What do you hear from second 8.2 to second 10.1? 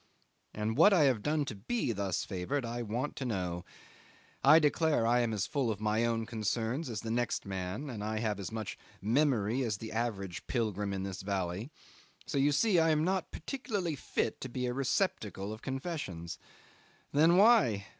as much memory as the